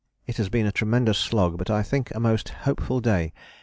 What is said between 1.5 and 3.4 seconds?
but I think a most hopeful day.